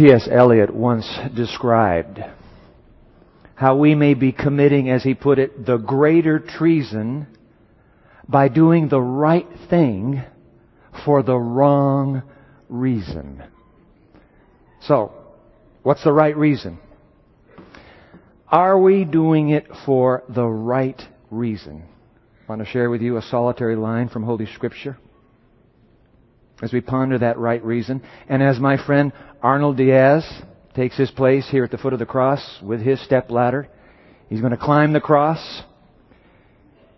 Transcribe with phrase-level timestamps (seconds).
[0.00, 0.30] T.S.
[0.32, 2.20] Eliot once described
[3.54, 7.26] how we may be committing, as he put it, the greater treason
[8.26, 10.24] by doing the right thing
[11.04, 12.22] for the wrong
[12.70, 13.42] reason.
[14.84, 15.12] So,
[15.82, 16.78] what's the right reason?
[18.48, 21.84] Are we doing it for the right reason?
[22.48, 24.96] I want to share with you a solitary line from Holy Scripture
[26.62, 28.02] as we ponder that right reason.
[28.28, 30.24] And as my friend Arnold Diaz
[30.74, 33.68] takes his place here at the foot of the cross with his step ladder,
[34.28, 35.62] he's going to climb the cross.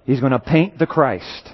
[0.04, 1.50] He's going to paint the Christ.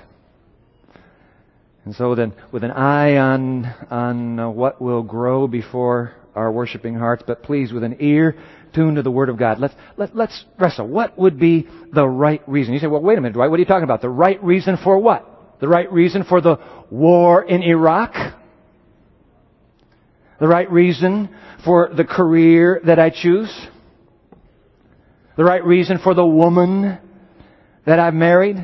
[1.84, 6.94] And so then, with an eye on, on uh, what will grow before our worshiping
[6.94, 8.36] hearts, but please with an ear
[8.74, 9.58] tuned to the Word of God.
[9.58, 10.86] Let's, let, let's wrestle.
[10.86, 12.74] What would be the right reason?
[12.74, 14.02] You say, well, wait a minute, Dwight, what are you talking about?
[14.02, 15.27] The right reason for what?
[15.60, 16.56] The right reason for the
[16.90, 18.14] war in Iraq?
[20.40, 21.34] The right reason
[21.64, 23.52] for the career that I choose?
[25.36, 26.98] The right reason for the woman
[27.86, 28.56] that I've married?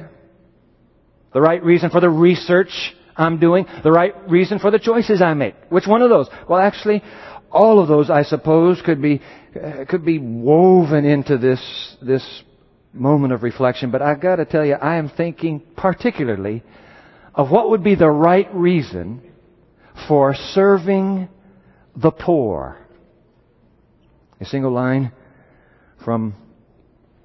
[1.32, 2.70] The right reason for the research
[3.16, 3.66] I'm doing?
[3.82, 5.56] The right reason for the choices I make?
[5.68, 6.28] Which one of those?
[6.48, 7.02] Well, actually,
[7.50, 9.20] all of those, I suppose, could be
[9.60, 12.42] uh, could be woven into this this
[12.92, 13.90] moment of reflection.
[13.90, 16.62] But I've got to tell you, I am thinking particularly
[17.34, 19.20] of what would be the right reason
[20.08, 21.28] for serving
[21.96, 22.78] the poor.
[24.40, 25.12] A single line
[26.04, 26.34] from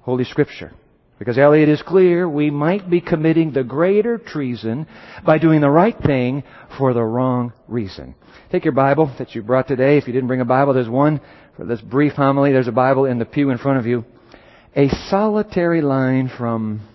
[0.02, 0.72] Holy Scripture.
[1.18, 4.86] Because Eliot is clear, we might be committing the greater treason
[5.24, 6.42] by doing the right thing
[6.78, 8.14] for the wrong reason.
[8.50, 9.98] Take your Bible that you brought today.
[9.98, 11.20] If you didn't bring a Bible, there's one
[11.58, 12.52] for this brief homily.
[12.52, 14.06] There's a Bible in the pew in front of you.
[14.74, 16.88] A solitary line from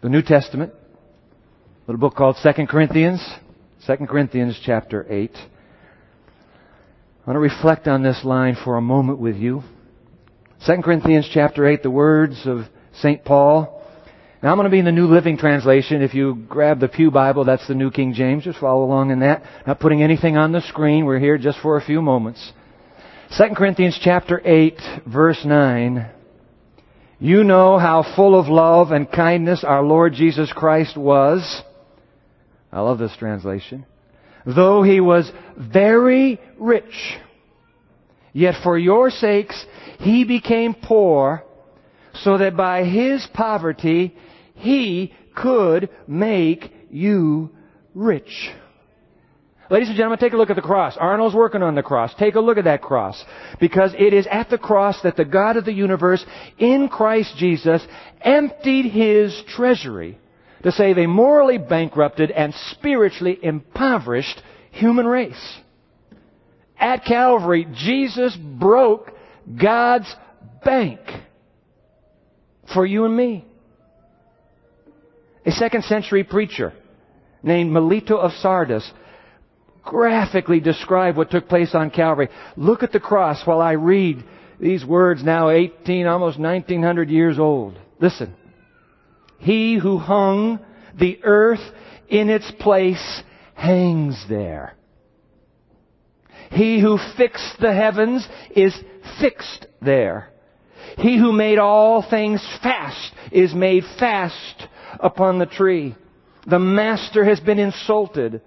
[0.00, 0.72] the New Testament,
[1.86, 3.22] little book called Second Corinthians,
[3.80, 5.30] Second Corinthians chapter 8.
[5.34, 5.40] I
[7.26, 9.62] want to reflect on this line for a moment with you.
[10.66, 12.60] 2 Corinthians chapter 8, the words of
[12.94, 13.22] St.
[13.22, 13.82] Paul.
[14.42, 16.00] Now I'm going to be in the New Living Translation.
[16.00, 18.44] If you grab the Pew Bible, that's the New King James.
[18.44, 19.42] Just follow along in that.
[19.66, 21.04] Not putting anything on the screen.
[21.04, 22.50] We're here just for a few moments.
[23.36, 26.10] 2 Corinthians chapter 8, verse 9.
[27.20, 31.62] You know how full of love and kindness our Lord Jesus Christ was.
[32.74, 33.86] I love this translation.
[34.44, 37.16] Though he was very rich,
[38.32, 39.64] yet for your sakes
[40.00, 41.44] he became poor
[42.14, 44.16] so that by his poverty
[44.56, 47.50] he could make you
[47.94, 48.50] rich.
[49.70, 50.96] Ladies and gentlemen, take a look at the cross.
[50.98, 52.12] Arnold's working on the cross.
[52.18, 53.24] Take a look at that cross.
[53.60, 56.24] Because it is at the cross that the God of the universe,
[56.58, 57.86] in Christ Jesus,
[58.20, 60.18] emptied his treasury
[60.64, 64.42] to save a morally bankrupted and spiritually impoverished
[64.72, 65.58] human race.
[66.78, 69.12] At Calvary, Jesus broke
[69.62, 70.12] God's
[70.64, 71.00] bank
[72.72, 73.44] for you and me.
[75.46, 76.72] A second century preacher
[77.42, 78.90] named Melito of Sardis
[79.84, 82.30] graphically described what took place on Calvary.
[82.56, 84.24] Look at the cross while I read
[84.58, 87.78] these words now 18, almost 1900 years old.
[88.00, 88.34] Listen.
[89.44, 90.58] He who hung
[90.98, 91.60] the earth
[92.08, 93.22] in its place
[93.52, 94.74] hangs there.
[96.50, 98.74] He who fixed the heavens is
[99.20, 100.30] fixed there.
[100.96, 104.66] He who made all things fast is made fast
[104.98, 105.94] upon the tree.
[106.46, 108.40] The master has been insulted.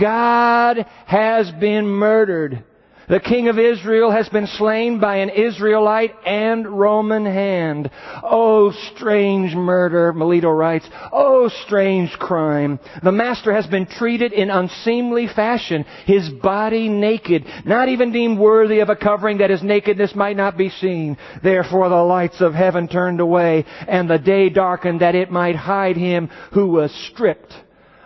[0.00, 2.64] God has been murdered.
[3.08, 7.90] The king of Israel has been slain by an Israelite and Roman hand.
[8.22, 10.88] Oh, strange murder, Melito writes.
[11.12, 12.78] Oh, strange crime.
[13.02, 18.80] The master has been treated in unseemly fashion, his body naked, not even deemed worthy
[18.80, 21.16] of a covering that his nakedness might not be seen.
[21.42, 25.96] Therefore the lights of heaven turned away, and the day darkened that it might hide
[25.96, 27.52] him who was stripped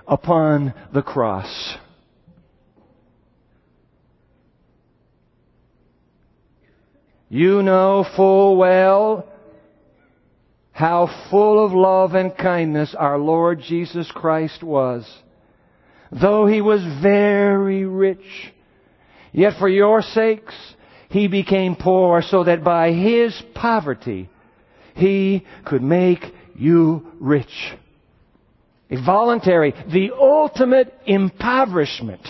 [0.09, 1.77] upon the cross.
[7.29, 9.27] You know full well
[10.73, 15.11] how full of love and kindness our Lord Jesus Christ was.
[16.13, 18.53] Though he was very rich,
[19.33, 20.55] yet for your sakes
[21.09, 24.29] he became poor so that by his poverty
[24.95, 26.25] he could make
[26.55, 27.75] you rich.
[28.91, 32.27] A voluntary, the ultimate impoverishment.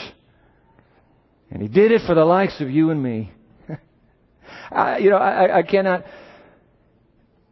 [1.50, 3.32] And he did it for the likes of you and me.
[4.70, 6.04] I, you know, I, I cannot,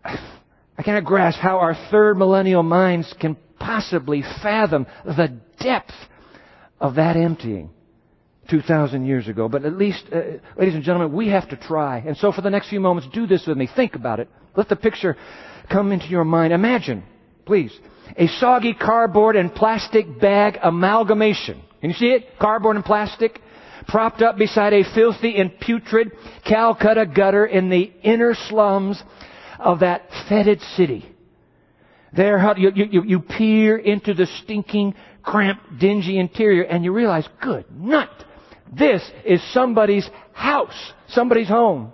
[0.05, 5.94] I cannot grasp how our third millennial minds can possibly fathom the depth
[6.81, 7.70] of that emptying
[8.50, 9.49] 2,000 years ago.
[9.49, 10.20] But at least, uh,
[10.58, 11.99] ladies and gentlemen, we have to try.
[11.99, 13.69] And so for the next few moments, do this with me.
[13.75, 14.29] Think about it.
[14.56, 15.17] Let the picture
[15.70, 16.52] come into your mind.
[16.52, 17.05] Imagine,
[17.46, 17.73] please,
[18.17, 21.62] a soggy cardboard and plastic bag amalgamation.
[21.81, 22.38] Can you see it?
[22.38, 23.41] Cardboard and plastic
[23.86, 26.12] propped up beside a filthy and putrid
[26.44, 29.02] Calcutta gutter in the inner slums
[29.58, 31.08] of that fetid city.
[32.12, 37.64] There, you, you, you peer into the stinking, cramped, dingy interior and you realize, good
[37.70, 38.08] night,
[38.72, 41.92] this is somebody's house, somebody's home.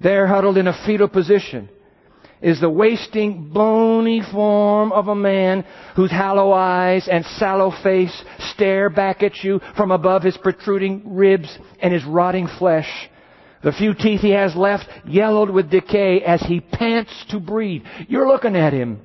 [0.00, 1.68] There, huddled in a fetal position,
[2.40, 5.64] is the wasting, bony form of a man
[5.96, 11.58] whose hollow eyes and sallow face stare back at you from above his protruding ribs
[11.80, 12.88] and his rotting flesh.
[13.62, 17.82] The few teeth he has left yellowed with decay as he pants to breathe.
[18.08, 19.00] You're looking at him.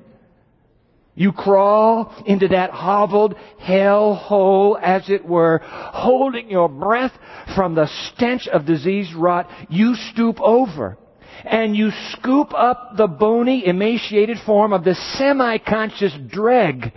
[1.16, 7.12] You crawl into that hoveled hell hole, as it were, holding your breath
[7.54, 9.48] from the stench of disease rot.
[9.68, 10.98] You stoop over
[11.44, 16.92] and you scoop up the bony, emaciated form of the semi-conscious dreg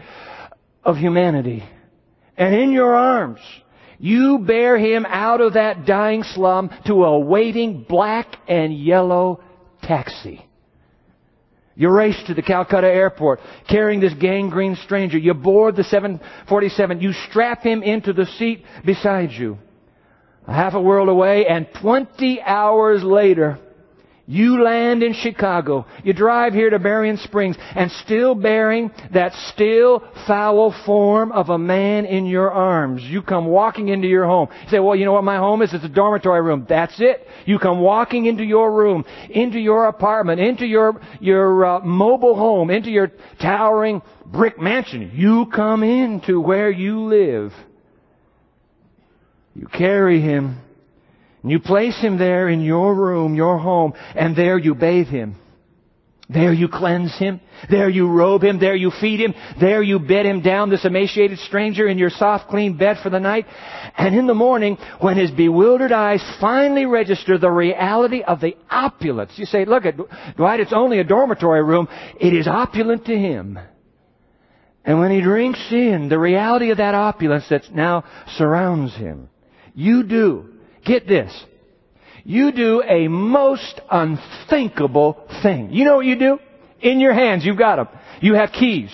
[0.84, 1.64] of humanity.
[2.38, 3.40] And in your arms,
[4.00, 9.42] you bear him out of that dying slum to a waiting black and yellow
[9.82, 10.44] taxi.
[11.76, 13.40] You race to the Calcutta airport
[13.70, 15.18] carrying this gangrene stranger.
[15.18, 17.02] You board the 747.
[17.02, 19.60] You strap him into the seat beside you.
[20.48, 23.60] A half a world away and 20 hours later,
[24.30, 25.86] you land in Chicago.
[26.04, 31.58] You drive here to Berrien Springs and still bearing that still foul form of a
[31.58, 33.02] man in your arms.
[33.04, 34.50] You come walking into your home.
[34.66, 35.74] You say, well, you know what my home is?
[35.74, 36.66] It's a dormitory room.
[36.68, 37.26] That's it.
[37.46, 42.70] You come walking into your room, into your apartment, into your, your uh, mobile home,
[42.70, 45.12] into your towering brick mansion.
[45.14, 47.54] You come into where you live.
[49.56, 50.60] You carry him
[51.42, 55.36] and you place him there in your room, your home, and there you bathe him.
[56.30, 57.40] There you cleanse him.
[57.70, 58.60] There you robe him.
[58.60, 59.34] There you feed him.
[59.62, 63.20] There you bed him down, this emaciated stranger, in your soft, clean bed for the
[63.20, 63.46] night.
[63.98, 69.32] And in the morning, when his bewildered eyes finally register the reality of the opulence,
[69.38, 69.96] you say, look, at
[70.36, 71.88] Dwight, it's only a dormitory room.
[72.20, 73.58] It is opulent to him.
[74.84, 78.04] And when he drinks in the reality of that opulence that now
[78.36, 79.30] surrounds him,
[79.74, 81.32] you do Get this.
[82.24, 85.72] You do a most unthinkable thing.
[85.72, 86.40] You know what you do?
[86.82, 87.88] In your hands, you've got them.
[88.22, 88.92] You have keys.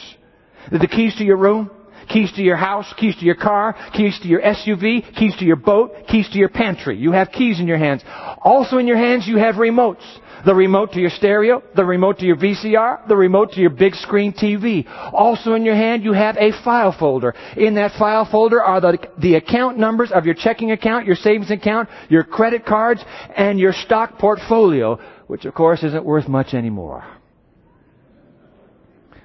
[0.72, 1.70] The keys to your room,
[2.14, 5.56] keys to your house, keys to your car, keys to your SUV, keys to your
[5.56, 6.96] boat, keys to your pantry.
[6.98, 8.04] You have keys in your hands.
[8.42, 10.04] Also in your hands, you have remotes.
[10.46, 13.96] The remote to your stereo, the remote to your VCR, the remote to your big
[13.96, 14.86] screen TV.
[15.14, 17.34] Also in your hand, you have a file folder.
[17.56, 21.50] In that file folder are the, the account numbers of your checking account, your savings
[21.50, 23.02] account, your credit cards,
[23.38, 27.06] and your stock portfolio, which of course isn't worth much anymore.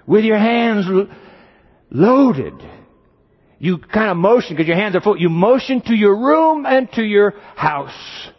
[0.06, 0.86] With your hands
[1.90, 2.54] loaded,
[3.58, 6.90] you kind of motion, because your hands are full, you motion to your room and
[6.92, 8.30] to your house.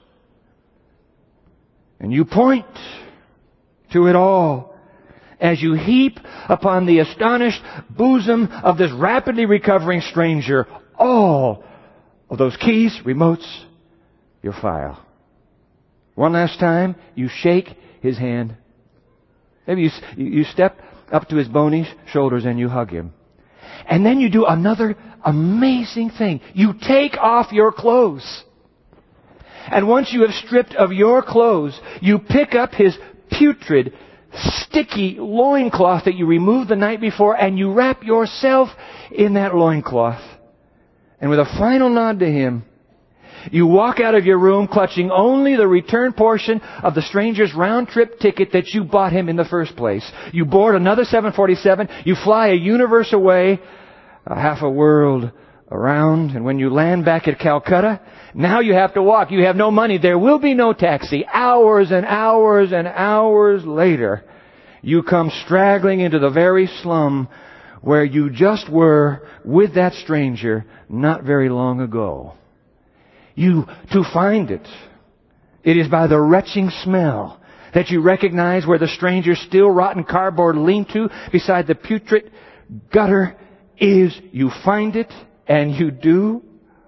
[1.99, 2.65] And you point
[3.91, 4.75] to it all
[5.39, 10.67] as you heap upon the astonished bosom of this rapidly recovering stranger
[10.97, 11.63] all
[12.29, 13.47] of those keys, remotes,
[14.41, 15.03] your file.
[16.15, 17.69] One last time, you shake
[18.01, 18.55] his hand.
[19.67, 20.79] Maybe you, you step
[21.11, 23.13] up to his bony shoulders and you hug him.
[23.87, 24.95] And then you do another
[25.25, 26.41] amazing thing.
[26.53, 28.43] You take off your clothes.
[29.71, 32.97] And once you have stripped of your clothes, you pick up his
[33.31, 33.93] putrid,
[34.33, 38.69] sticky loincloth that you removed the night before and you wrap yourself
[39.11, 40.21] in that loincloth.
[41.21, 42.63] And with a final nod to him,
[43.51, 47.87] you walk out of your room clutching only the return portion of the stranger's round
[47.87, 50.09] trip ticket that you bought him in the first place.
[50.33, 53.59] You board another 747, you fly a universe away,
[54.27, 55.31] half a world
[55.71, 58.01] around, and when you land back at Calcutta,
[58.33, 59.31] now you have to walk.
[59.31, 59.97] You have no money.
[59.97, 61.25] There will be no taxi.
[61.31, 64.23] Hours and hours and hours later,
[64.81, 67.27] you come straggling into the very slum
[67.81, 72.33] where you just were with that stranger not very long ago.
[73.35, 74.67] You, to find it,
[75.63, 77.39] it is by the retching smell
[77.73, 82.31] that you recognize where the stranger's still rotten cardboard lean-to beside the putrid
[82.91, 83.37] gutter
[83.79, 84.19] is.
[84.31, 85.11] You find it
[85.47, 86.43] and you do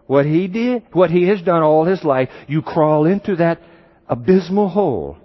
[0.08, 3.62] what he did, what he has done all his life, you crawl into that
[4.10, 5.18] abysmal hole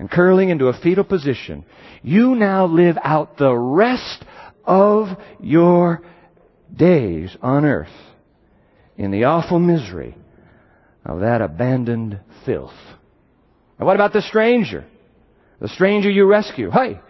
[0.00, 1.64] and curling into a fetal position.
[2.02, 4.24] You now live out the rest
[4.64, 6.02] of your
[6.74, 7.88] days on earth
[8.96, 10.16] in the awful misery
[11.04, 12.74] of that abandoned filth.
[13.78, 14.84] And what about the stranger?
[15.60, 16.70] The stranger you rescue.
[16.70, 17.00] Hey,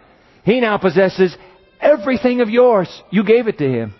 [0.43, 1.35] he now possesses
[1.81, 2.89] everything of yours.
[3.09, 3.93] You gave it to him.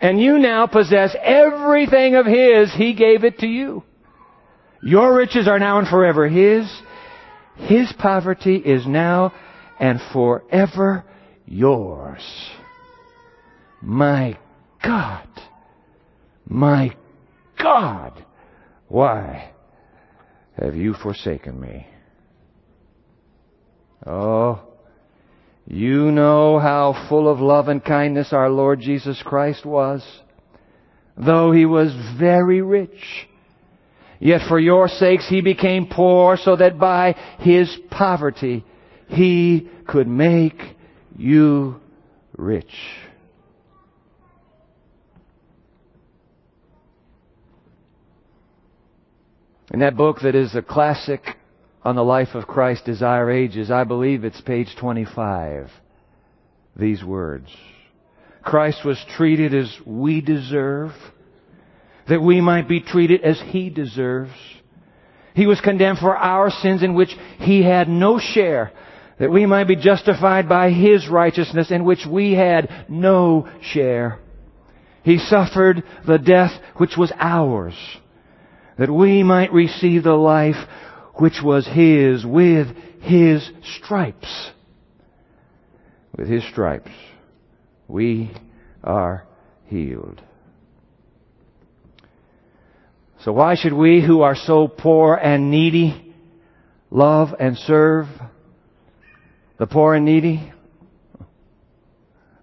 [0.00, 2.72] And you now possess everything of his.
[2.74, 3.82] He gave it to you.
[4.82, 6.70] Your riches are now and forever his.
[7.56, 9.32] His poverty is now
[9.80, 11.04] and forever
[11.46, 12.22] yours.
[13.80, 14.38] My
[14.82, 15.28] God.
[16.46, 16.94] My
[17.60, 18.24] God.
[18.88, 19.50] Why
[20.56, 21.86] have you forsaken me?
[24.06, 24.60] Oh,
[25.66, 30.04] you know how full of love and kindness our Lord Jesus Christ was.
[31.16, 33.26] Though he was very rich,
[34.20, 38.64] yet for your sakes he became poor so that by his poverty
[39.08, 40.60] he could make
[41.16, 41.80] you
[42.36, 42.72] rich.
[49.72, 51.22] In that book that is a classic
[51.82, 55.70] on the life of Christ, Desire Ages, I believe it's page 25.
[56.76, 57.48] These words.
[58.42, 60.92] Christ was treated as we deserve,
[62.08, 64.32] that we might be treated as He deserves.
[65.34, 68.72] He was condemned for our sins in which He had no share,
[69.18, 74.18] that we might be justified by His righteousness in which we had no share.
[75.02, 77.74] He suffered the death which was ours
[78.78, 80.56] that we might receive the life
[81.18, 82.68] which was His with
[83.00, 84.50] His stripes.
[86.16, 86.90] With His stripes,
[87.88, 88.32] we
[88.82, 89.26] are
[89.66, 90.22] healed.
[93.22, 96.14] So why should we who are so poor and needy
[96.90, 98.06] love and serve
[99.58, 100.52] the poor and needy?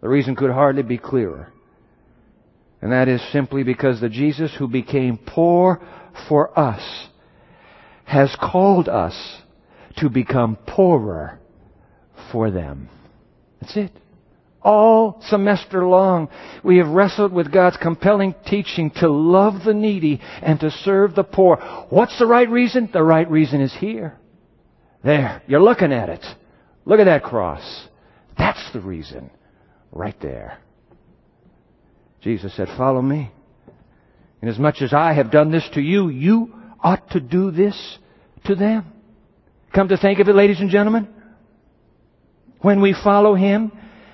[0.01, 1.53] The reason could hardly be clearer.
[2.81, 5.81] And that is simply because the Jesus who became poor
[6.27, 6.81] for us
[8.05, 9.41] has called us
[9.97, 11.39] to become poorer
[12.31, 12.89] for them.
[13.61, 13.91] That's it.
[14.61, 16.29] All semester long,
[16.63, 21.23] we have wrestled with God's compelling teaching to love the needy and to serve the
[21.23, 21.57] poor.
[21.89, 22.89] What's the right reason?
[22.91, 24.17] The right reason is here.
[25.03, 25.41] There.
[25.47, 26.25] You're looking at it.
[26.85, 27.87] Look at that cross.
[28.37, 29.29] That's the reason.
[29.91, 30.59] Right there.
[32.21, 33.31] Jesus said, Follow me.
[34.41, 37.97] Inasmuch as much as I have done this to you, you ought to do this
[38.45, 38.85] to them.
[39.73, 41.07] Come to think of it, ladies and gentlemen,
[42.61, 43.71] when we follow Him,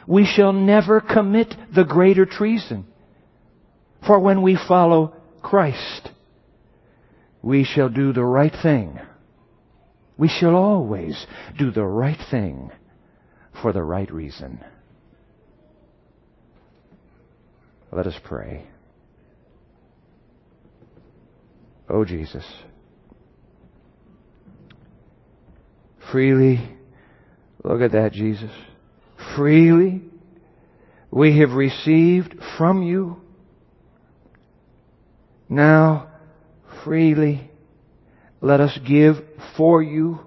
[0.08, 2.86] we shall never commit the greater treason.
[4.06, 6.10] For when we follow Christ,
[7.42, 9.00] we shall do the right thing.
[10.18, 11.26] We shall always
[11.58, 12.72] do the right thing
[13.62, 14.64] for the right reason.
[17.92, 18.68] Let us pray.
[21.90, 22.46] Oh, Jesus.
[26.12, 26.70] Freely,
[27.64, 28.52] look at that, Jesus.
[29.36, 30.02] Freely,
[31.12, 33.18] we have received from you.
[35.48, 36.12] Now,
[36.84, 37.50] freely,
[38.40, 39.16] let us give
[39.58, 40.20] for you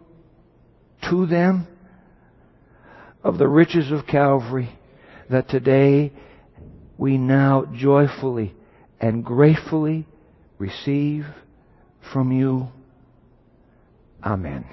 [1.09, 1.69] to them
[3.23, 4.77] of the riches of Calvary
[5.31, 6.13] that today
[6.99, 8.55] we now joyfully
[9.01, 10.07] and gratefully
[10.59, 11.25] receive
[12.03, 12.69] from you.
[14.25, 14.65] Amen.